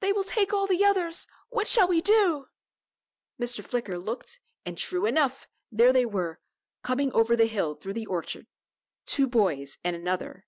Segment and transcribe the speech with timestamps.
[0.00, 1.28] They will take all the others.
[1.48, 2.48] What shall we do?"
[3.40, 3.62] Mr.
[3.64, 6.40] Flicker looked, and, true enough, there they were,
[6.82, 8.48] coming over the hill through the orchard
[9.06, 10.38] two boys, and another.